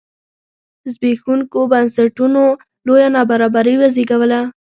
زبېښوونکو 0.93 1.59
بنسټونو 1.71 2.43
لویه 2.87 3.09
نابرابري 3.15 3.75
وزېږوله. 3.77 4.41